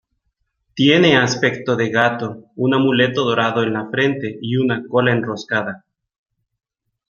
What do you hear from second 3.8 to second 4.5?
frente